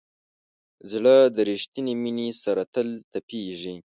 [0.91, 3.75] زړه د ریښتینې مینې سره تل تپېږي.